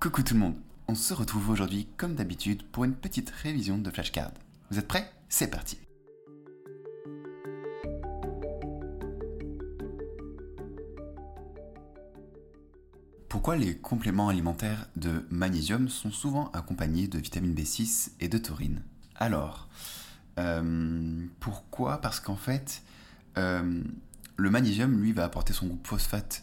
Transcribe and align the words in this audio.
Coucou 0.00 0.22
tout 0.22 0.32
le 0.32 0.40
monde, 0.40 0.54
on 0.88 0.94
se 0.94 1.12
retrouve 1.12 1.50
aujourd'hui 1.50 1.86
comme 1.98 2.14
d'habitude 2.14 2.62
pour 2.62 2.84
une 2.84 2.94
petite 2.94 3.28
révision 3.28 3.76
de 3.76 3.90
flashcard. 3.90 4.30
Vous 4.70 4.78
êtes 4.78 4.88
prêts? 4.88 5.12
C'est 5.28 5.50
parti. 5.50 5.76
Pourquoi 13.28 13.56
les 13.56 13.76
compléments 13.76 14.30
alimentaires 14.30 14.86
de 14.96 15.26
magnésium 15.28 15.90
sont 15.90 16.10
souvent 16.10 16.50
accompagnés 16.52 17.06
de 17.06 17.18
vitamine 17.18 17.52
B6 17.52 18.12
et 18.20 18.28
de 18.28 18.38
taurine? 18.38 18.82
Alors, 19.16 19.68
euh, 20.38 21.26
pourquoi? 21.40 22.00
Parce 22.00 22.20
qu'en 22.20 22.36
fait, 22.36 22.82
euh, 23.36 23.82
le 24.38 24.50
magnésium, 24.50 24.98
lui, 24.98 25.12
va 25.12 25.24
apporter 25.24 25.52
son 25.52 25.66
groupe 25.66 25.86
phosphate 25.86 26.42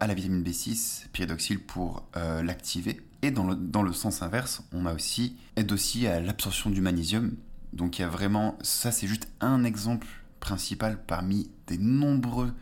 à 0.00 0.06
la 0.06 0.14
vitamine 0.14 0.42
B6, 0.42 1.06
pyridoxyle, 1.12 1.60
pour 1.60 2.06
euh, 2.16 2.42
l'activer. 2.42 3.00
Et 3.22 3.30
dans 3.30 3.46
le, 3.46 3.54
dans 3.54 3.82
le, 3.82 3.92
sens 3.92 4.22
inverse, 4.22 4.62
on 4.72 4.86
a 4.86 4.94
aussi, 4.94 5.36
aide 5.56 5.72
aussi 5.72 6.06
à 6.06 6.20
l'absorption 6.20 6.70
du 6.70 6.80
magnésium. 6.80 7.34
Donc 7.72 7.98
il 7.98 8.02
y 8.02 8.04
a 8.04 8.08
vraiment, 8.08 8.58
ça 8.62 8.92
c'est 8.92 9.06
juste 9.06 9.28
un 9.40 9.64
exemple 9.64 10.06
principal 10.40 11.02
parmi 11.06 11.50
des 11.66 11.78
nombreux 11.78 12.52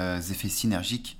euh, 0.00 0.18
effets 0.18 0.48
synergiques 0.48 1.18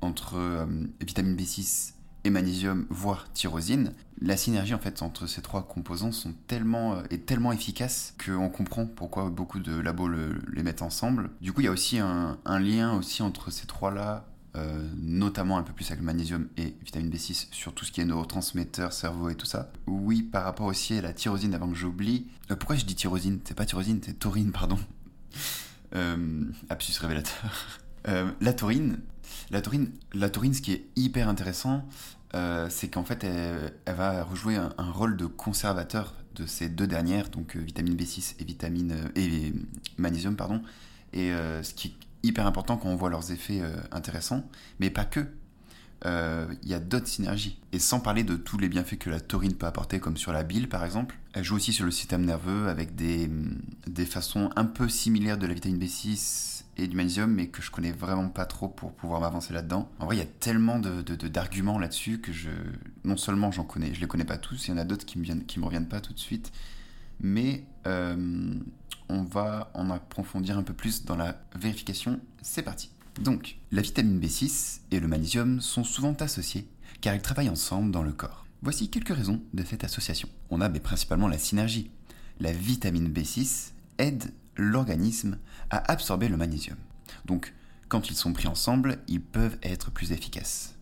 entre 0.00 0.36
euh, 0.36 0.66
vitamine 1.00 1.36
B6 1.36 1.92
et 2.24 2.30
magnésium, 2.30 2.86
voire 2.90 3.30
tyrosine. 3.32 3.92
La 4.20 4.36
synergie 4.36 4.74
en 4.74 4.78
fait 4.78 5.02
entre 5.02 5.26
ces 5.26 5.42
trois 5.42 5.66
composants 5.66 6.12
sont 6.12 6.34
tellement, 6.46 6.94
euh, 6.94 7.02
est 7.10 7.26
tellement 7.26 7.52
efficace 7.52 8.14
qu'on 8.24 8.48
comprend 8.48 8.86
pourquoi 8.86 9.30
beaucoup 9.30 9.60
de 9.60 9.78
labos 9.78 10.08
le, 10.08 10.40
les 10.52 10.62
mettent 10.62 10.82
ensemble. 10.82 11.30
Du 11.40 11.52
coup, 11.52 11.60
il 11.60 11.64
y 11.64 11.68
a 11.68 11.72
aussi 11.72 11.98
un, 11.98 12.38
un 12.44 12.58
lien 12.58 12.94
aussi 12.94 13.22
entre 13.22 13.50
ces 13.50 13.66
trois-là 13.66 14.27
euh, 14.56 14.88
notamment 14.96 15.58
un 15.58 15.62
peu 15.62 15.74
plus 15.74 15.86
avec 15.88 16.00
le 16.00 16.06
magnésium 16.06 16.48
et 16.56 16.74
vitamine 16.82 17.10
B6 17.10 17.48
sur 17.52 17.74
tout 17.74 17.84
ce 17.84 17.92
qui 17.92 18.00
est 18.00 18.06
neurotransmetteurs, 18.06 18.92
cerveau 18.92 19.28
et 19.28 19.34
tout 19.34 19.46
ça. 19.46 19.70
Oui, 19.86 20.22
par 20.22 20.44
rapport 20.44 20.66
aussi 20.66 20.94
à 20.94 21.02
la 21.02 21.12
tyrosine, 21.12 21.54
avant 21.54 21.68
que 21.68 21.74
j'oublie. 21.74 22.28
Euh, 22.50 22.56
pourquoi 22.56 22.76
je 22.76 22.84
dis 22.84 22.94
tyrosine? 22.94 23.40
C'est 23.44 23.54
pas 23.54 23.66
tyrosine, 23.66 24.00
c'est 24.02 24.18
taurine, 24.18 24.50
pardon. 24.50 24.78
euh, 25.94 26.44
absus 26.70 26.98
révélateur. 26.98 27.80
La 28.40 28.54
taurine, 28.54 29.00
la 29.50 29.60
taurine, 29.60 29.90
la 30.14 30.30
taurine, 30.30 30.54
ce 30.54 30.62
qui 30.62 30.72
est 30.72 30.86
hyper 30.96 31.28
intéressant, 31.28 31.86
c'est 32.70 32.88
qu'en 32.88 33.04
fait, 33.04 33.22
elle, 33.22 33.94
va 33.94 34.24
rejouer 34.24 34.56
un, 34.56 34.72
un, 34.78 34.90
rôle 34.90 35.14
de 35.18 35.26
conservateur 35.26 36.14
de 36.34 36.46
ces 36.46 36.70
deux 36.70 36.86
dernières, 36.86 37.28
donc 37.28 37.54
vitamine 37.56 37.96
B6 37.96 38.36
et 38.38 38.44
vitamine 38.44 39.10
et 39.14 39.52
magnésium, 39.98 40.36
pardon. 40.36 40.62
Et 41.12 41.28
ce 41.28 41.74
qui 41.74 41.98
hyper 42.22 42.46
important 42.46 42.76
quand 42.76 42.88
on 42.88 42.96
voit 42.96 43.10
leurs 43.10 43.32
effets 43.32 43.60
euh, 43.60 43.76
intéressants, 43.92 44.44
mais 44.80 44.90
pas 44.90 45.04
que. 45.04 45.26
Il 46.04 46.06
euh, 46.06 46.46
y 46.62 46.74
a 46.74 46.78
d'autres 46.78 47.08
synergies. 47.08 47.58
Et 47.72 47.80
sans 47.80 47.98
parler 47.98 48.22
de 48.22 48.36
tous 48.36 48.56
les 48.56 48.68
bienfaits 48.68 48.98
que 48.98 49.10
la 49.10 49.18
taurine 49.18 49.54
peut 49.54 49.66
apporter, 49.66 49.98
comme 49.98 50.16
sur 50.16 50.32
la 50.32 50.44
bile 50.44 50.68
par 50.68 50.84
exemple, 50.84 51.18
elle 51.32 51.42
joue 51.42 51.56
aussi 51.56 51.72
sur 51.72 51.84
le 51.84 51.90
système 51.90 52.24
nerveux 52.24 52.68
avec 52.68 52.94
des, 52.94 53.28
des 53.88 54.06
façons 54.06 54.50
un 54.54 54.64
peu 54.64 54.88
similaires 54.88 55.38
de 55.38 55.46
la 55.46 55.54
vitamine 55.54 55.78
B6 55.78 56.62
et 56.76 56.86
du 56.86 56.96
magnésium, 56.96 57.32
mais 57.32 57.48
que 57.48 57.60
je 57.60 57.72
connais 57.72 57.90
vraiment 57.90 58.28
pas 58.28 58.46
trop 58.46 58.68
pour 58.68 58.92
pouvoir 58.92 59.20
m'avancer 59.20 59.52
là-dedans. 59.52 59.90
En 59.98 60.06
vrai, 60.06 60.14
il 60.14 60.18
y 60.20 60.22
a 60.22 60.26
tellement 60.26 60.78
d'arguments 60.78 61.72
de, 61.72 61.78
de, 61.78 61.80
de 61.80 61.80
là-dessus 61.80 62.20
que 62.20 62.32
je, 62.32 62.50
non 63.04 63.16
seulement 63.16 63.50
j'en 63.50 63.64
connais, 63.64 63.92
je 63.92 64.00
les 64.00 64.06
connais 64.06 64.24
pas 64.24 64.38
tous, 64.38 64.68
il 64.68 64.70
y 64.70 64.74
en 64.74 64.78
a 64.78 64.84
d'autres 64.84 65.04
qui 65.04 65.20
qui 65.20 65.58
me 65.58 65.64
reviennent 65.64 65.88
pas 65.88 66.00
tout 66.00 66.12
de 66.12 66.18
suite, 66.20 66.52
mais 67.20 67.64
euh, 67.86 68.54
on 69.08 69.22
va 69.22 69.70
en 69.74 69.90
approfondir 69.90 70.58
un 70.58 70.62
peu 70.62 70.74
plus 70.74 71.04
dans 71.04 71.16
la 71.16 71.40
vérification. 71.54 72.20
C'est 72.42 72.62
parti. 72.62 72.90
Donc, 73.20 73.56
la 73.72 73.82
vitamine 73.82 74.20
B6 74.20 74.80
et 74.90 75.00
le 75.00 75.08
magnésium 75.08 75.60
sont 75.60 75.84
souvent 75.84 76.14
associés 76.14 76.68
car 77.00 77.14
ils 77.14 77.22
travaillent 77.22 77.48
ensemble 77.48 77.90
dans 77.90 78.02
le 78.02 78.12
corps. 78.12 78.46
Voici 78.62 78.90
quelques 78.90 79.14
raisons 79.14 79.40
de 79.54 79.64
cette 79.64 79.84
association. 79.84 80.28
On 80.50 80.60
a 80.60 80.68
principalement 80.68 81.28
la 81.28 81.38
synergie. 81.38 81.90
La 82.40 82.52
vitamine 82.52 83.08
B6 83.08 83.72
aide 83.98 84.32
l'organisme 84.56 85.38
à 85.70 85.90
absorber 85.90 86.28
le 86.28 86.36
magnésium. 86.36 86.76
Donc, 87.24 87.54
quand 87.88 88.10
ils 88.10 88.16
sont 88.16 88.32
pris 88.32 88.48
ensemble, 88.48 88.98
ils 89.08 89.20
peuvent 89.20 89.58
être 89.62 89.90
plus 89.90 90.12
efficaces. 90.12 90.74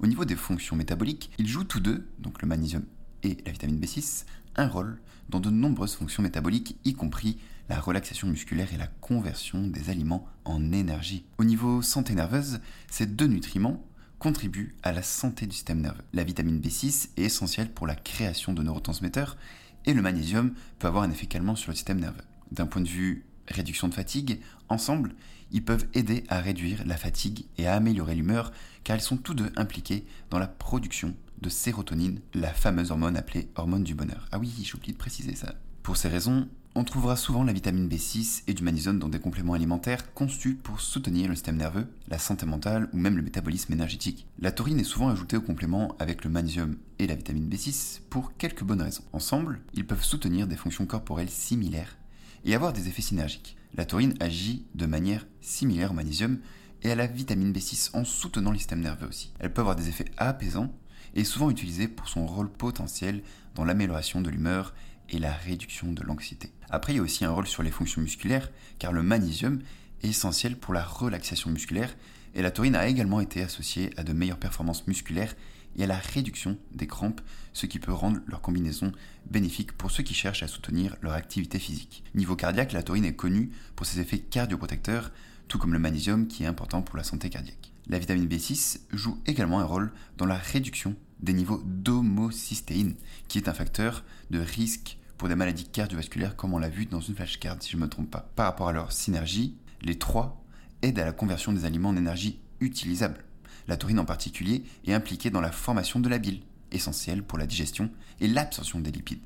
Au 0.00 0.06
niveau 0.06 0.24
des 0.24 0.36
fonctions 0.36 0.76
métaboliques, 0.76 1.30
ils 1.38 1.48
jouent 1.48 1.64
tous 1.64 1.80
deux, 1.80 2.08
donc 2.18 2.42
le 2.42 2.48
magnésium 2.48 2.84
et 3.22 3.38
la 3.46 3.52
vitamine 3.52 3.78
B6, 3.78 4.24
rôle 4.58 5.00
dans 5.28 5.40
de 5.40 5.50
nombreuses 5.50 5.94
fonctions 5.94 6.22
métaboliques, 6.22 6.76
y 6.84 6.94
compris 6.94 7.38
la 7.68 7.80
relaxation 7.80 8.28
musculaire 8.28 8.72
et 8.74 8.76
la 8.76 8.86
conversion 8.86 9.66
des 9.66 9.88
aliments 9.88 10.26
en 10.44 10.72
énergie. 10.72 11.24
Au 11.38 11.44
niveau 11.44 11.80
santé 11.80 12.14
nerveuse, 12.14 12.60
ces 12.90 13.06
deux 13.06 13.26
nutriments 13.26 13.82
contribuent 14.18 14.74
à 14.82 14.92
la 14.92 15.02
santé 15.02 15.46
du 15.46 15.54
système 15.54 15.80
nerveux. 15.80 16.04
La 16.12 16.24
vitamine 16.24 16.60
B6 16.60 17.08
est 17.16 17.22
essentielle 17.22 17.72
pour 17.72 17.86
la 17.86 17.94
création 17.94 18.52
de 18.52 18.62
neurotransmetteurs 18.62 19.36
et 19.84 19.94
le 19.94 20.02
magnésium 20.02 20.52
peut 20.78 20.86
avoir 20.86 21.02
un 21.02 21.10
effet 21.10 21.26
calmant 21.26 21.56
sur 21.56 21.70
le 21.70 21.76
système 21.76 21.98
nerveux. 21.98 22.22
D'un 22.52 22.66
point 22.66 22.82
de 22.82 22.88
vue 22.88 23.24
réduction 23.48 23.88
de 23.88 23.94
fatigue, 23.94 24.40
ensemble, 24.68 25.14
ils 25.50 25.64
peuvent 25.64 25.86
aider 25.94 26.24
à 26.28 26.40
réduire 26.40 26.82
la 26.86 26.96
fatigue 26.96 27.46
et 27.58 27.66
à 27.66 27.74
améliorer 27.74 28.14
l'humeur 28.14 28.52
car 28.84 28.96
ils 28.96 29.02
sont 29.02 29.16
tous 29.16 29.34
deux 29.34 29.50
impliqués 29.56 30.04
dans 30.30 30.38
la 30.38 30.46
production 30.46 31.14
de 31.42 31.50
sérotonine, 31.50 32.20
la 32.32 32.54
fameuse 32.54 32.92
hormone 32.92 33.16
appelée 33.16 33.50
hormone 33.56 33.84
du 33.84 33.94
bonheur. 33.94 34.28
Ah 34.32 34.38
oui, 34.38 34.50
j'ai 34.62 34.74
oublié 34.74 34.92
de 34.92 34.98
préciser 34.98 35.34
ça. 35.34 35.54
Pour 35.82 35.96
ces 35.96 36.08
raisons, 36.08 36.48
on 36.74 36.84
trouvera 36.84 37.16
souvent 37.16 37.44
la 37.44 37.52
vitamine 37.52 37.88
B6 37.88 38.44
et 38.46 38.54
du 38.54 38.62
magnésium 38.62 38.98
dans 38.98 39.10
des 39.10 39.18
compléments 39.18 39.52
alimentaires 39.52 40.14
conçus 40.14 40.54
pour 40.54 40.80
soutenir 40.80 41.28
le 41.28 41.34
système 41.34 41.56
nerveux, 41.56 41.86
la 42.08 42.18
santé 42.18 42.46
mentale 42.46 42.88
ou 42.92 42.96
même 42.96 43.16
le 43.16 43.22
métabolisme 43.22 43.72
énergétique. 43.72 44.26
La 44.38 44.52
taurine 44.52 44.80
est 44.80 44.84
souvent 44.84 45.08
ajoutée 45.08 45.36
au 45.36 45.42
complément 45.42 45.94
avec 45.98 46.24
le 46.24 46.30
magnésium 46.30 46.76
et 46.98 47.06
la 47.06 47.16
vitamine 47.16 47.50
B6 47.50 48.00
pour 48.08 48.36
quelques 48.36 48.64
bonnes 48.64 48.80
raisons. 48.80 49.04
Ensemble, 49.12 49.60
ils 49.74 49.86
peuvent 49.86 50.04
soutenir 50.04 50.46
des 50.46 50.56
fonctions 50.56 50.86
corporelles 50.86 51.28
similaires 51.28 51.98
et 52.44 52.54
avoir 52.54 52.72
des 52.72 52.88
effets 52.88 53.02
synergiques. 53.02 53.56
La 53.74 53.84
taurine 53.84 54.14
agit 54.20 54.64
de 54.74 54.86
manière 54.86 55.26
similaire 55.40 55.90
au 55.90 55.94
magnésium 55.94 56.38
et 56.82 56.90
à 56.90 56.94
la 56.94 57.06
vitamine 57.06 57.52
B6 57.52 57.90
en 57.94 58.04
soutenant 58.04 58.50
le 58.50 58.58
système 58.58 58.80
nerveux 58.80 59.08
aussi. 59.08 59.32
Elle 59.38 59.52
peut 59.52 59.60
avoir 59.60 59.76
des 59.76 59.88
effets 59.88 60.10
apaisants 60.16 60.72
et 61.14 61.24
souvent 61.24 61.50
utilisée 61.50 61.88
pour 61.88 62.08
son 62.08 62.26
rôle 62.26 62.50
potentiel 62.50 63.22
dans 63.54 63.64
l'amélioration 63.64 64.20
de 64.20 64.30
l'humeur 64.30 64.74
et 65.10 65.18
la 65.18 65.32
réduction 65.32 65.92
de 65.92 66.02
l'anxiété. 66.02 66.52
Après, 66.70 66.92
il 66.92 66.96
y 66.96 66.98
a 66.98 67.02
aussi 67.02 67.24
un 67.24 67.30
rôle 67.30 67.46
sur 67.46 67.62
les 67.62 67.70
fonctions 67.70 68.00
musculaires, 68.00 68.50
car 68.78 68.92
le 68.92 69.02
magnésium 69.02 69.60
est 70.02 70.08
essentiel 70.08 70.56
pour 70.56 70.74
la 70.74 70.84
relaxation 70.84 71.50
musculaire, 71.50 71.94
et 72.34 72.42
la 72.42 72.50
taurine 72.50 72.76
a 72.76 72.88
également 72.88 73.20
été 73.20 73.42
associée 73.42 73.90
à 73.96 74.04
de 74.04 74.12
meilleures 74.12 74.38
performances 74.38 74.86
musculaires 74.86 75.34
et 75.76 75.84
à 75.84 75.86
la 75.86 75.96
réduction 75.96 76.58
des 76.72 76.86
crampes, 76.86 77.20
ce 77.52 77.66
qui 77.66 77.78
peut 77.78 77.92
rendre 77.92 78.20
leur 78.26 78.40
combinaison 78.40 78.92
bénéfique 79.30 79.72
pour 79.72 79.90
ceux 79.90 80.02
qui 80.02 80.14
cherchent 80.14 80.42
à 80.42 80.48
soutenir 80.48 80.96
leur 81.02 81.12
activité 81.12 81.58
physique. 81.58 82.04
Niveau 82.14 82.36
cardiaque, 82.36 82.72
la 82.72 82.82
taurine 82.82 83.04
est 83.04 83.16
connue 83.16 83.50
pour 83.76 83.86
ses 83.86 84.00
effets 84.00 84.18
cardioprotecteurs, 84.18 85.12
tout 85.48 85.58
comme 85.58 85.72
le 85.72 85.78
magnésium 85.78 86.26
qui 86.26 86.44
est 86.44 86.46
important 86.46 86.82
pour 86.82 86.96
la 86.96 87.04
santé 87.04 87.28
cardiaque. 87.28 87.71
La 87.88 87.98
vitamine 87.98 88.28
B6 88.28 88.80
joue 88.92 89.18
également 89.26 89.60
un 89.60 89.64
rôle 89.64 89.92
dans 90.16 90.26
la 90.26 90.36
réduction 90.36 90.94
des 91.20 91.32
niveaux 91.32 91.62
d'homocystéine, 91.64 92.94
qui 93.28 93.38
est 93.38 93.48
un 93.48 93.54
facteur 93.54 94.04
de 94.30 94.38
risque 94.38 94.98
pour 95.18 95.28
des 95.28 95.34
maladies 95.34 95.66
cardiovasculaires 95.66 96.36
comme 96.36 96.54
on 96.54 96.58
l'a 96.58 96.68
vu 96.68 96.86
dans 96.86 97.00
une 97.00 97.14
flashcard 97.14 97.56
si 97.60 97.70
je 97.70 97.76
ne 97.76 97.82
me 97.82 97.88
trompe 97.88 98.10
pas. 98.10 98.30
Par 98.34 98.46
rapport 98.46 98.68
à 98.68 98.72
leur 98.72 98.92
synergie, 98.92 99.56
les 99.82 99.98
trois 99.98 100.44
aident 100.82 100.98
à 100.98 101.04
la 101.04 101.12
conversion 101.12 101.52
des 101.52 101.64
aliments 101.64 101.90
en 101.90 101.96
énergie 101.96 102.40
utilisable. 102.60 103.24
La 103.68 103.76
taurine 103.76 104.00
en 104.00 104.04
particulier 104.04 104.64
est 104.86 104.94
impliquée 104.94 105.30
dans 105.30 105.40
la 105.40 105.52
formation 105.52 106.00
de 106.00 106.08
la 106.08 106.18
bile, 106.18 106.42
essentielle 106.72 107.22
pour 107.22 107.38
la 107.38 107.46
digestion 107.46 107.90
et 108.20 108.28
l'absorption 108.28 108.80
des 108.80 108.90
lipides. 108.90 109.22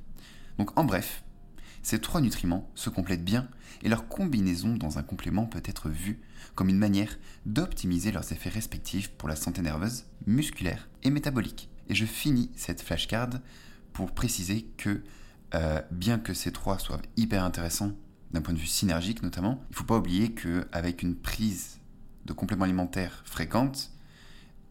Donc 0.58 0.78
en 0.78 0.84
bref, 0.84 1.22
ces 1.86 2.00
trois 2.00 2.20
nutriments 2.20 2.68
se 2.74 2.90
complètent 2.90 3.24
bien 3.24 3.46
et 3.84 3.88
leur 3.88 4.08
combinaison 4.08 4.74
dans 4.74 4.98
un 4.98 5.04
complément 5.04 5.46
peut 5.46 5.62
être 5.64 5.88
vue 5.88 6.18
comme 6.56 6.68
une 6.68 6.80
manière 6.80 7.16
d'optimiser 7.44 8.10
leurs 8.10 8.32
effets 8.32 8.48
respectifs 8.48 9.10
pour 9.10 9.28
la 9.28 9.36
santé 9.36 9.62
nerveuse, 9.62 10.02
musculaire 10.26 10.88
et 11.04 11.10
métabolique. 11.10 11.70
Et 11.88 11.94
je 11.94 12.04
finis 12.04 12.50
cette 12.56 12.82
flashcard 12.82 13.30
pour 13.92 14.10
préciser 14.10 14.66
que 14.76 15.04
euh, 15.54 15.80
bien 15.92 16.18
que 16.18 16.34
ces 16.34 16.50
trois 16.50 16.80
soient 16.80 17.00
hyper 17.16 17.44
intéressants 17.44 17.92
d'un 18.32 18.40
point 18.40 18.52
de 18.52 18.58
vue 18.58 18.66
synergique 18.66 19.22
notamment, 19.22 19.62
il 19.68 19.74
ne 19.74 19.76
faut 19.76 19.84
pas 19.84 19.98
oublier 19.98 20.32
qu'avec 20.32 21.04
une 21.04 21.14
prise 21.14 21.78
de 22.24 22.32
compléments 22.32 22.64
alimentaires 22.64 23.22
fréquente, 23.24 23.92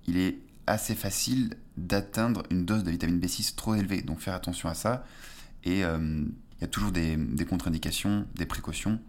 il 0.06 0.18
est 0.18 0.40
assez 0.68 0.96
facile 0.96 1.54
d'atteindre 1.78 2.44
une 2.52 2.66
dose 2.66 2.84
de 2.84 2.92
vitamine 2.92 3.22
B6 3.22 3.56
trop 3.56 3.74
élevée. 3.74 4.02
Donc 4.02 4.20
faire 4.20 4.34
attention 4.34 4.68
à 4.68 4.74
ça. 4.74 5.06
Et 5.64 5.86
euh, 5.86 6.26
il 6.58 6.62
y 6.62 6.64
a 6.64 6.68
toujours 6.68 6.92
des, 6.92 7.18
contre-indications, 7.48 8.26
des 8.36 8.46
précautions. 8.46 9.00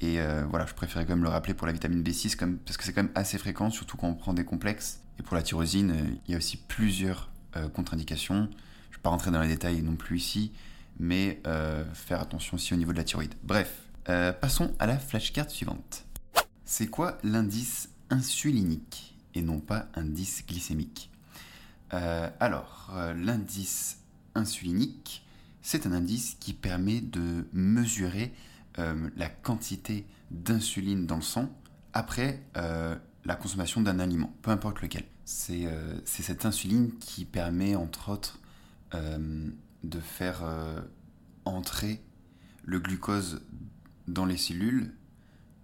Et 0.00 0.20
euh, 0.20 0.44
voilà, 0.48 0.64
je 0.66 0.74
préférais 0.74 1.04
quand 1.04 1.14
même 1.14 1.24
le 1.24 1.28
rappeler 1.28 1.54
pour 1.54 1.66
la 1.66 1.72
vitamine 1.72 2.02
B6 2.02 2.36
comme, 2.36 2.58
parce 2.58 2.76
que 2.76 2.84
c'est 2.84 2.92
quand 2.92 3.02
même 3.02 3.12
assez 3.14 3.36
fréquent, 3.36 3.70
surtout 3.70 3.96
quand 3.96 4.08
on 4.08 4.14
prend 4.14 4.32
des 4.32 4.44
complexes. 4.44 5.00
Et 5.18 5.22
pour 5.22 5.36
la 5.36 5.42
tyrosine, 5.42 5.90
euh, 5.90 6.16
il 6.26 6.32
y 6.32 6.34
a 6.34 6.38
aussi 6.38 6.56
plusieurs 6.56 7.30
euh, 7.56 7.68
contre-indications. 7.68 8.48
Je 8.90 8.94
ne 8.94 8.96
vais 8.96 9.02
pas 9.02 9.10
rentrer 9.10 9.30
dans 9.30 9.42
les 9.42 9.48
détails 9.48 9.82
non 9.82 9.96
plus 9.96 10.18
ici, 10.18 10.52
mais 10.98 11.40
faire 11.94 12.20
attention 12.20 12.56
aussi 12.56 12.74
au 12.74 12.76
niveau 12.76 12.92
de 12.92 12.96
la 12.96 13.04
thyroïde. 13.04 13.34
Bref, 13.44 13.82
passons 14.40 14.74
à 14.80 14.86
la 14.86 14.98
flashcard 14.98 15.48
suivante. 15.48 16.04
C'est 16.64 16.88
quoi 16.88 17.18
l'indice 17.22 17.90
insulinique 18.10 19.14
et 19.34 19.42
non 19.42 19.60
pas 19.60 19.86
indice 19.94 20.44
glycémique? 20.44 21.10
Alors, 21.92 22.90
l'indice 23.14 23.98
insulinique, 24.34 25.22
c'est 25.68 25.86
un 25.86 25.92
indice 25.92 26.36
qui 26.40 26.54
permet 26.54 27.00
de 27.00 27.46
mesurer 27.52 28.32
euh, 28.78 29.10
la 29.16 29.28
quantité 29.28 30.06
d'insuline 30.30 31.06
dans 31.06 31.16
le 31.16 31.22
sang 31.22 31.50
après 31.92 32.42
la 32.54 33.34
consommation 33.34 33.80
d'un 33.80 33.98
aliment, 33.98 34.32
peu 34.42 34.50
importe 34.50 34.80
lequel. 34.82 35.04
C'est 35.24 35.66
cette 36.04 36.46
insuline 36.46 36.92
qui 36.98 37.24
permet, 37.24 37.74
entre 37.74 38.10
autres, 38.10 38.38
de 38.92 40.00
faire 40.00 40.44
entrer 41.44 42.02
le 42.64 42.78
glucose 42.78 43.40
dans 44.06 44.26
les 44.26 44.36
cellules 44.36 44.94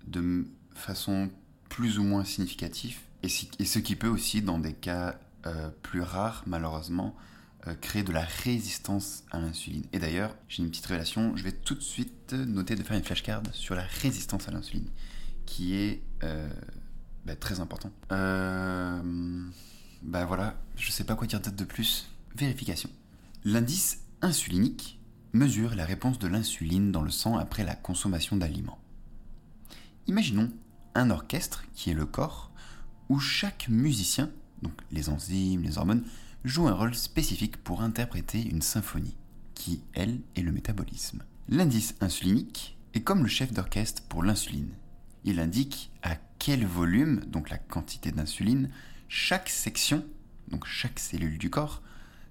de 0.07 0.47
façon 0.75 1.31
plus 1.69 1.99
ou 1.99 2.03
moins 2.03 2.25
significative, 2.25 2.99
et, 3.25 3.29
ce 3.65 3.79
qui 3.79 3.97
peut 3.97 4.09
aussi, 4.09 4.43
dans 4.43 4.59
des 4.59 4.75
cas 4.75 5.19
euh, 5.47 5.71
plus 5.83 6.03
rares, 6.03 6.43
malheureusement, 6.47 7.15
euh, 7.17 7.34
créer 7.81 8.03
de 8.03 8.13
la 8.13 8.25
résistance 8.25 9.25
à 9.31 9.39
l'insuline. 9.39 9.85
Et 9.93 9.99
d'ailleurs, 9.99 10.35
j'ai 10.49 10.63
une 10.63 10.71
petite 10.71 10.87
révélation, 10.87 11.37
je 11.37 11.43
vais 11.43 11.53
tout 11.53 11.75
de 11.75 11.81
suite 11.81 12.33
noter 12.33 12.77
de 12.77 12.83
faire 12.83 12.97
une 12.97 13.05
flashcard 13.05 13.43
sur 13.53 13.75
la 13.75 13.85
résistance 14.03 14.49
à 14.49 14.51
l'insuline, 14.51 14.89
qui 15.47 15.75
est 15.75 16.03
euh, 16.23 16.49
bah, 17.25 17.37
très 17.37 17.61
important. 17.61 17.91
bah 18.11 20.25
voilà, 20.27 20.61
je 20.77 20.91
sais 20.91 21.05
pas 21.05 21.15
quoi 21.15 21.27
dire 21.27 21.41
de 21.41 21.65
plus. 21.65 22.11
Vérification. 22.37 22.91
L'indice 23.45 24.01
insulinique 24.23 24.99
mesure 25.33 25.75
la 25.75 25.85
réponse 25.85 26.19
de 26.19 26.29
l'insuline 26.29 26.93
dans 26.93 27.03
le 27.03 27.11
sang 27.11 27.37
après 27.37 27.65
la 27.65 27.75
consommation 27.75 28.37
d'aliments. 28.37 28.79
Imaginons 30.07 30.51
un 30.95 31.11
orchestre, 31.11 31.65
qui 31.75 31.91
est 31.91 31.95
le 31.95 32.07
corps, 32.07 32.53
où 33.09 33.19
chaque 33.19 33.69
musicien, 33.69 34.31
donc 34.63 34.73
les 34.91 35.09
enzymes, 35.09 35.63
les 35.63 35.79
hormones, 35.79 36.05
joue 36.45 36.69
un 36.69 36.75
rôle 36.75 36.95
spécifique 36.95 37.57
pour 37.57 37.83
interpréter 37.83 38.43
une 38.43 38.63
symphonie, 38.63 39.17
qui, 39.55 39.83
elle, 39.95 40.21
est 40.37 40.43
le 40.43 40.53
métabolisme. 40.53 41.23
L'indice 41.49 41.95
insulinique 42.01 42.77
est 42.95 43.03
comme 43.03 43.23
le 43.23 43.29
chef 43.29 43.53
d'orchestre 43.53 44.03
pour 44.09 44.23
l'insuline. 44.23 44.71
Il 45.25 45.41
indique 45.41 45.91
à 46.03 46.17
quel 46.39 46.67
volume, 46.67 47.21
donc 47.27 47.51
la 47.51 47.59
quantité 47.59 48.13
d'insuline, 48.13 48.71
chaque 49.09 49.49
section, 49.49 50.05
donc 50.49 50.67
chaque 50.67 50.99
cellule 50.99 51.39
du 51.39 51.51
corps, 51.51 51.83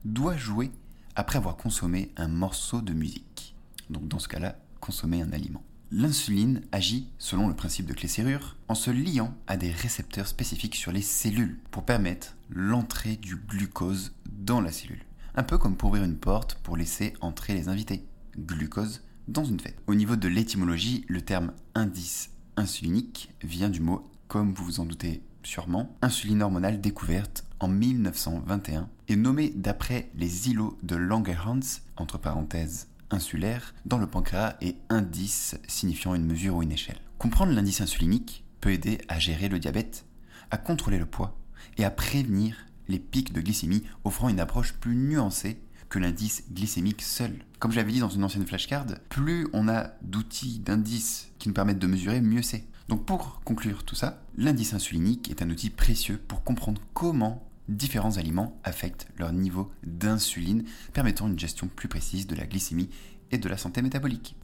doit 0.05 0.37
jouer 0.37 0.71
après 1.15 1.37
avoir 1.37 1.57
consommé 1.57 2.11
un 2.17 2.27
morceau 2.27 2.81
de 2.81 2.93
musique. 2.93 3.55
Donc 3.89 4.07
dans 4.07 4.19
ce 4.19 4.27
cas-là, 4.27 4.57
consommer 4.79 5.21
un 5.21 5.31
aliment. 5.31 5.63
L'insuline 5.95 6.61
agit 6.71 7.07
selon 7.19 7.47
le 7.47 7.55
principe 7.55 7.85
de 7.85 7.93
clé-serrure 7.93 8.57
en 8.67 8.73
se 8.73 8.89
liant 8.89 9.35
à 9.45 9.57
des 9.57 9.69
récepteurs 9.69 10.27
spécifiques 10.27 10.75
sur 10.75 10.91
les 10.91 11.03
cellules 11.03 11.59
pour 11.69 11.85
permettre 11.85 12.35
l'entrée 12.49 13.15
du 13.15 13.35
glucose 13.35 14.11
dans 14.27 14.59
la 14.59 14.71
cellule. 14.71 15.05
Un 15.35 15.43
peu 15.43 15.59
comme 15.59 15.77
pour 15.77 15.89
ouvrir 15.89 16.03
une 16.03 16.17
porte 16.17 16.55
pour 16.63 16.77
laisser 16.77 17.13
entrer 17.21 17.53
les 17.53 17.69
invités. 17.69 18.03
Glucose 18.39 19.03
dans 19.27 19.45
une 19.45 19.59
fête. 19.59 19.77
Au 19.85 19.93
niveau 19.93 20.15
de 20.15 20.27
l'étymologie, 20.27 21.05
le 21.09 21.21
terme 21.21 21.53
indice 21.75 22.31
insulinique 22.57 23.31
vient 23.43 23.69
du 23.69 23.79
mot, 23.79 24.09
comme 24.27 24.51
vous 24.51 24.65
vous 24.65 24.79
en 24.79 24.85
doutez 24.85 25.21
sûrement, 25.43 25.95
insuline 26.01 26.41
hormonale 26.41 26.81
découverte 26.81 27.45
en 27.59 27.67
1921 27.67 28.89
et 29.09 29.15
nommée 29.15 29.53
d'après 29.55 30.09
les 30.15 30.49
îlots 30.49 30.75
de 30.81 30.95
Langerhans, 30.95 31.59
entre 31.97 32.17
parenthèses 32.17 32.87
insulaire 33.13 33.73
dans 33.85 33.97
le 33.97 34.07
pancréas 34.07 34.57
et 34.61 34.75
indice 34.89 35.55
signifiant 35.67 36.15
une 36.15 36.25
mesure 36.25 36.55
ou 36.55 36.63
une 36.63 36.71
échelle. 36.71 36.99
Comprendre 37.17 37.53
l'indice 37.53 37.81
insulinique 37.81 38.43
peut 38.59 38.71
aider 38.71 38.99
à 39.07 39.19
gérer 39.19 39.49
le 39.49 39.59
diabète, 39.59 40.05
à 40.51 40.57
contrôler 40.57 40.99
le 40.99 41.05
poids 41.05 41.37
et 41.77 41.85
à 41.85 41.91
prévenir 41.91 42.57
les 42.87 42.99
pics 42.99 43.33
de 43.33 43.41
glycémie, 43.41 43.83
offrant 44.03 44.29
une 44.29 44.39
approche 44.39 44.73
plus 44.73 44.95
nuancée 44.95 45.61
que 45.89 45.99
l'indice 45.99 46.43
glycémique 46.51 47.01
seul. 47.01 47.33
Comme 47.59 47.71
je 47.71 47.77
l'avais 47.77 47.91
dit 47.91 47.99
dans 47.99 48.09
une 48.09 48.23
ancienne 48.23 48.45
flashcard, 48.45 48.85
plus 49.09 49.47
on 49.53 49.67
a 49.67 49.91
d'outils, 50.01 50.59
d'indices 50.59 51.29
qui 51.39 51.47
nous 51.47 51.53
permettent 51.53 51.79
de 51.79 51.87
mesurer, 51.87 52.19
mieux 52.19 52.41
c'est. 52.41 52.65
Donc 52.89 53.05
pour 53.05 53.41
conclure 53.43 53.83
tout 53.83 53.95
ça, 53.95 54.23
l'indice 54.35 54.73
insulinique 54.73 55.29
est 55.29 55.41
un 55.41 55.49
outil 55.49 55.69
précieux 55.69 56.19
pour 56.27 56.43
comprendre 56.43 56.81
comment 56.93 57.47
différents 57.67 58.17
aliments 58.17 58.59
affectent 58.63 59.07
leur 59.17 59.31
niveau 59.31 59.71
d'insuline, 59.83 60.63
permettant 60.93 61.27
une 61.27 61.39
gestion 61.39 61.67
plus 61.67 61.87
précise 61.87 62.27
de 62.27 62.35
la 62.35 62.45
glycémie 62.45 62.89
et 63.31 63.37
de 63.37 63.49
la 63.49 63.57
santé 63.57 63.81
métabolique. 63.81 64.35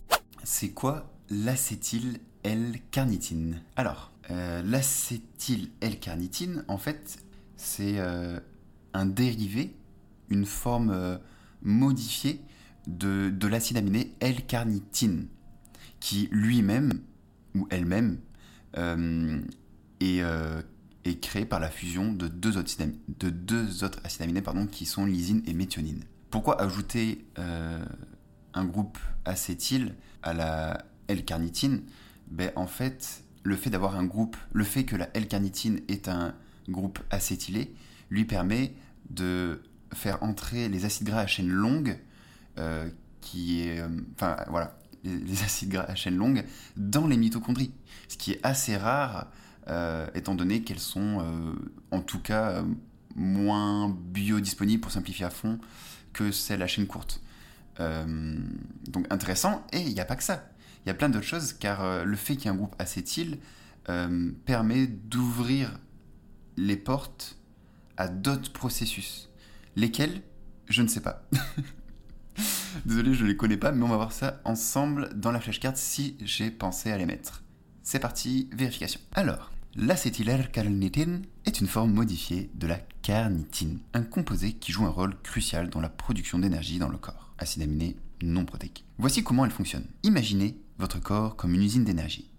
C'est 0.43 0.69
quoi 0.69 1.11
l'acétyl 1.29 2.19
L-carnitine 2.43 3.61
Alors, 3.75 4.11
euh, 4.31 4.61
l'acétyl 4.63 5.69
L-carnitine, 5.81 6.63
en 6.67 6.77
fait, 6.77 7.19
c'est 7.57 7.99
euh, 7.99 8.39
un 8.93 9.05
dérivé, 9.05 9.75
une 10.29 10.45
forme 10.45 10.91
euh, 10.91 11.17
modifiée 11.61 12.41
de, 12.87 13.29
de 13.29 13.47
l'acide 13.47 13.77
aminé 13.77 14.13
L-carnitine, 14.21 15.27
qui 15.99 16.29
lui-même, 16.31 17.01
ou 17.55 17.67
elle-même, 17.69 18.19
est 19.99 20.23
est 21.05 21.19
créé 21.19 21.45
par 21.45 21.59
la 21.59 21.69
fusion 21.69 22.11
de 22.11 22.27
deux 22.27 22.57
autres, 22.57 22.71
de 23.19 23.29
deux 23.29 23.83
autres 23.83 23.99
acides 24.03 24.21
aminés 24.21 24.41
pardon, 24.41 24.67
qui 24.67 24.85
sont 24.85 25.05
lysine 25.05 25.41
et 25.45 25.53
méthionine. 25.53 26.03
Pourquoi 26.29 26.61
ajouter 26.61 27.25
euh, 27.39 27.83
un 28.53 28.65
groupe 28.65 28.97
acétyl 29.25 29.95
à 30.21 30.33
la 30.33 30.85
L-carnitine? 31.07 31.83
Ben, 32.29 32.51
En 32.55 32.67
fait, 32.67 33.23
le 33.43 33.55
fait 33.55 33.69
d'avoir 33.69 33.95
un 33.97 34.05
groupe, 34.05 34.37
le 34.51 34.63
fait 34.63 34.83
que 34.83 34.95
la 34.95 35.09
L-carnitine 35.15 35.81
est 35.87 36.07
un 36.07 36.35
groupe 36.67 36.99
acétylé, 37.09 37.73
lui 38.09 38.25
permet 38.25 38.73
de 39.09 39.61
faire 39.93 40.21
entrer 40.21 40.69
les 40.69 40.85
acides 40.85 41.07
gras 41.07 41.21
à 41.21 41.27
chaîne 41.27 41.49
longue, 41.49 41.97
euh, 42.57 42.89
qui 43.21 43.67
est, 43.67 43.79
euh, 43.79 43.87
enfin 44.13 44.37
voilà, 44.49 44.77
les, 45.03 45.43
acides 45.43 45.69
gras 45.69 45.83
à 45.83 45.95
chaîne 45.95 46.15
longue 46.15 46.43
dans 46.77 47.07
les 47.07 47.17
mitochondries, 47.17 47.71
ce 48.07 48.17
qui 48.17 48.33
est 48.33 48.39
assez 48.43 48.77
rare 48.77 49.31
étant 50.15 50.35
donné 50.35 50.63
qu'elles 50.63 50.79
sont 50.79 51.19
euh, 51.19 51.53
en 51.91 52.01
tout 52.01 52.19
cas 52.19 52.49
euh, 52.49 52.63
moins 53.15 53.89
biodisponibles 53.89 54.81
pour 54.81 54.91
simplifier 54.91 55.25
à 55.25 55.29
fond 55.29 55.59
que 56.13 56.31
celles 56.31 56.61
à 56.61 56.67
chaîne 56.67 56.87
courte. 56.87 57.21
donc 57.77 59.05
intéressant, 59.09 59.65
et 59.71 59.81
il 59.81 59.93
n'y 59.93 59.99
a 59.99 60.05
pas 60.05 60.15
que 60.15 60.23
ça. 60.23 60.49
Il 60.85 60.89
y 60.89 60.91
a 60.91 60.93
plein 60.93 61.09
d'autres 61.09 61.25
choses, 61.25 61.53
car 61.53 62.05
le 62.05 62.15
fait 62.15 62.35
qu'il 62.35 62.45
y 62.45 62.47
ait 62.47 62.51
un 62.51 62.55
groupe 62.55 62.75
acétyl 62.79 63.37
permet 64.45 64.87
d'ouvrir 64.87 65.79
les 66.57 66.77
portes 66.77 67.37
à 67.97 68.07
d'autres 68.07 68.51
processus. 68.51 69.29
Lesquels? 69.75 70.21
Je 70.67 70.81
ne 70.81 70.87
sais 70.87 71.01
pas. 71.01 71.27
Désolé, 72.85 73.13
je 73.13 73.23
ne 73.23 73.29
les 73.29 73.37
connais 73.37 73.57
pas, 73.57 73.71
mais 73.71 73.83
on 73.83 73.89
va 73.89 73.97
voir 73.97 74.11
ça 74.11 74.41
ensemble 74.45 75.09
dans 75.19 75.31
la 75.31 75.39
flashcard 75.39 75.77
si 75.77 76.17
j'ai 76.21 76.51
pensé 76.51 76.91
à 76.91 76.97
les 76.97 77.05
mettre. 77.05 77.43
C'est 77.91 77.97
parti, 77.97 78.47
vérification. 78.51 78.99
Alors, 79.13 79.49
L'acétyl-L-carnitine 79.75 81.23
est 81.47 81.59
une 81.59 81.65
forme 81.65 81.91
modifiée 81.91 82.51
de 82.53 82.67
la 82.67 82.77
carnitine, 83.01 83.79
un 83.95 84.03
composé 84.03 84.53
qui 84.53 84.71
joue 84.71 84.85
un 84.85 84.91
rôle 84.91 85.19
crucial 85.23 85.71
dans 85.71 85.81
la 85.81 85.89
production 85.89 86.37
d'énergie 86.37 86.77
dans 86.77 86.87
le 86.87 86.99
corps, 86.99 87.33
acide 87.39 87.63
aminé 87.63 87.95
non 88.21 88.45
protéique. 88.45 88.85
Voici 88.99 89.23
comment 89.23 89.43
elle 89.43 89.49
fonctionne. 89.49 89.87
Imaginez 90.03 90.55
votre 90.77 91.01
corps 91.01 91.35
comme 91.35 91.55
une 91.55 91.63
usine 91.63 91.83
d'énergie. 91.83 92.29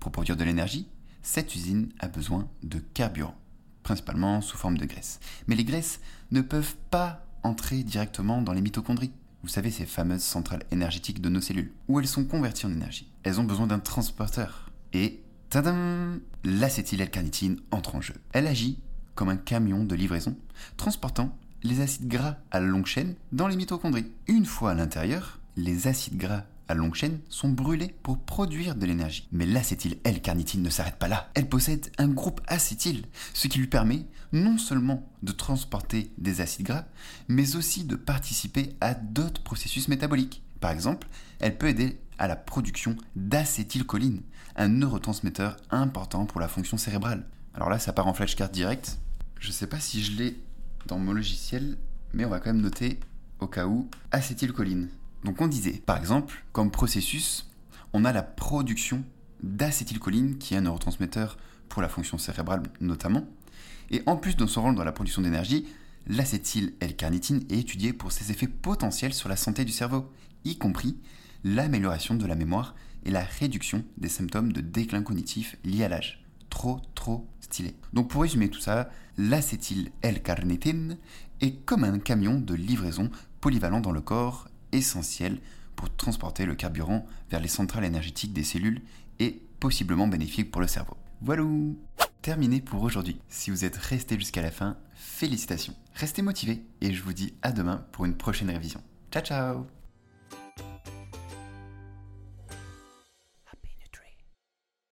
Pour 0.00 0.10
produire 0.10 0.36
de 0.36 0.42
l'énergie, 0.42 0.88
cette 1.22 1.54
usine 1.54 1.90
a 2.00 2.08
besoin 2.08 2.48
de 2.64 2.80
carburant, 2.80 3.36
principalement 3.84 4.40
sous 4.40 4.56
forme 4.56 4.76
de 4.76 4.86
graisse. 4.86 5.20
Mais 5.46 5.54
les 5.54 5.64
graisses 5.64 6.00
ne 6.32 6.40
peuvent 6.40 6.74
pas 6.90 7.24
entrer 7.44 7.84
directement 7.84 8.42
dans 8.42 8.52
les 8.52 8.60
mitochondries. 8.60 9.12
Vous 9.44 9.48
savez, 9.48 9.70
ces 9.70 9.86
fameuses 9.86 10.24
centrales 10.24 10.64
énergétiques 10.72 11.20
de 11.20 11.28
nos 11.28 11.40
cellules, 11.40 11.72
où 11.86 12.00
elles 12.00 12.08
sont 12.08 12.24
converties 12.24 12.66
en 12.66 12.72
énergie. 12.72 13.08
Elles 13.22 13.38
ont 13.38 13.44
besoin 13.44 13.68
d'un 13.68 13.78
transporteur. 13.78 14.65
Et 14.96 15.22
Tadam 15.50 16.20
L'acétyl-L-carnitine 16.42 17.60
entre 17.70 17.96
en 17.96 18.00
jeu. 18.00 18.14
Elle 18.32 18.46
agit 18.46 18.78
comme 19.14 19.28
un 19.28 19.36
camion 19.36 19.84
de 19.84 19.94
livraison, 19.94 20.38
transportant 20.78 21.36
les 21.62 21.82
acides 21.82 22.08
gras 22.08 22.36
à 22.50 22.60
longue 22.60 22.86
chaîne 22.86 23.14
dans 23.30 23.46
les 23.46 23.56
mitochondries. 23.56 24.10
Une 24.26 24.46
fois 24.46 24.70
à 24.70 24.74
l'intérieur, 24.74 25.38
les 25.56 25.86
acides 25.86 26.16
gras 26.16 26.44
à 26.68 26.72
longue 26.72 26.94
chaîne 26.94 27.20
sont 27.28 27.50
brûlés 27.50 27.94
pour 28.02 28.18
produire 28.18 28.74
de 28.74 28.86
l'énergie. 28.86 29.28
Mais 29.32 29.44
l'acétyl-L-carnitine 29.44 30.62
ne 30.62 30.70
s'arrête 30.70 30.96
pas 30.96 31.08
là. 31.08 31.28
Elle 31.34 31.50
possède 31.50 31.92
un 31.98 32.08
groupe 32.08 32.40
acétyl, 32.46 33.04
ce 33.34 33.48
qui 33.48 33.58
lui 33.58 33.66
permet 33.66 34.06
non 34.32 34.56
seulement 34.56 35.06
de 35.22 35.32
transporter 35.32 36.10
des 36.16 36.40
acides 36.40 36.64
gras, 36.64 36.86
mais 37.28 37.54
aussi 37.54 37.84
de 37.84 37.96
participer 37.96 38.70
à 38.80 38.94
d'autres 38.94 39.42
processus 39.42 39.88
métaboliques. 39.88 40.42
Par 40.60 40.70
exemple, 40.70 41.06
elle 41.38 41.58
peut 41.58 41.68
aider 41.68 42.00
à 42.18 42.28
la 42.28 42.36
production 42.36 42.96
d'acétylcholine, 43.14 44.22
un 44.56 44.68
neurotransmetteur 44.68 45.56
important 45.70 46.26
pour 46.26 46.40
la 46.40 46.48
fonction 46.48 46.76
cérébrale. 46.76 47.26
Alors 47.54 47.70
là, 47.70 47.78
ça 47.78 47.92
part 47.92 48.06
en 48.06 48.14
flashcard 48.14 48.48
direct. 48.48 48.98
Je 49.38 49.48
ne 49.48 49.52
sais 49.52 49.66
pas 49.66 49.80
si 49.80 50.02
je 50.02 50.16
l'ai 50.16 50.40
dans 50.86 50.98
mon 50.98 51.12
logiciel, 51.12 51.76
mais 52.12 52.24
on 52.24 52.30
va 52.30 52.40
quand 52.40 52.52
même 52.52 52.62
noter 52.62 52.98
au 53.40 53.46
cas 53.46 53.66
où 53.66 53.88
acétylcholine. 54.10 54.88
Donc 55.24 55.40
on 55.40 55.48
disait, 55.48 55.82
par 55.84 55.98
exemple, 55.98 56.44
comme 56.52 56.70
processus, 56.70 57.50
on 57.92 58.04
a 58.04 58.12
la 58.12 58.22
production 58.22 59.04
d'acétylcholine, 59.42 60.38
qui 60.38 60.54
est 60.54 60.58
un 60.58 60.62
neurotransmetteur 60.62 61.36
pour 61.68 61.82
la 61.82 61.88
fonction 61.88 62.18
cérébrale 62.18 62.62
notamment. 62.80 63.24
Et 63.90 64.02
en 64.06 64.16
plus 64.16 64.36
de 64.36 64.46
son 64.46 64.62
rôle 64.62 64.74
dans 64.74 64.84
la 64.84 64.92
production 64.92 65.22
d'énergie, 65.22 65.66
L'acétyl-L-carnitine 66.08 67.44
est 67.50 67.58
étudiée 67.58 67.92
pour 67.92 68.12
ses 68.12 68.30
effets 68.30 68.46
potentiels 68.46 69.12
sur 69.12 69.28
la 69.28 69.36
santé 69.36 69.64
du 69.64 69.72
cerveau, 69.72 70.08
y 70.44 70.56
compris 70.56 70.96
l'amélioration 71.42 72.14
de 72.14 72.26
la 72.26 72.36
mémoire 72.36 72.76
et 73.06 73.10
la 73.10 73.22
réduction 73.22 73.84
des 73.96 74.08
symptômes 74.08 74.52
de 74.52 74.60
déclin 74.60 75.02
cognitif 75.02 75.56
liés 75.64 75.84
à 75.84 75.88
l'âge. 75.88 76.24
Trop, 76.50 76.80
trop 76.94 77.26
stylé. 77.40 77.74
Donc 77.92 78.10
pour 78.10 78.22
résumer 78.22 78.50
tout 78.50 78.60
ça, 78.60 78.90
l'acétyl-L-carnitine 79.16 80.98
est 81.40 81.64
comme 81.64 81.84
un 81.84 81.98
camion 81.98 82.38
de 82.38 82.54
livraison 82.54 83.10
polyvalent 83.40 83.80
dans 83.80 83.92
le 83.92 84.00
corps, 84.00 84.48
essentiel 84.72 85.38
pour 85.76 85.94
transporter 85.94 86.46
le 86.46 86.54
carburant 86.54 87.06
vers 87.30 87.40
les 87.40 87.48
centrales 87.48 87.84
énergétiques 87.84 88.32
des 88.32 88.44
cellules 88.44 88.82
et 89.20 89.42
possiblement 89.60 90.08
bénéfique 90.08 90.50
pour 90.50 90.60
le 90.60 90.66
cerveau. 90.66 90.96
Voilà 91.22 91.44
Terminé 92.22 92.60
pour 92.60 92.82
aujourd'hui. 92.82 93.20
Si 93.28 93.50
vous 93.50 93.64
êtes 93.64 93.76
resté 93.76 94.18
jusqu'à 94.18 94.42
la 94.42 94.50
fin, 94.50 94.76
félicitations. 94.96 95.76
Restez 95.94 96.22
motivés 96.22 96.64
et 96.80 96.92
je 96.92 97.00
vous 97.00 97.12
dis 97.12 97.34
à 97.42 97.52
demain 97.52 97.86
pour 97.92 98.04
une 98.04 98.16
prochaine 98.16 98.50
révision. 98.50 98.82
Ciao 99.12 99.22
ciao 99.22 99.85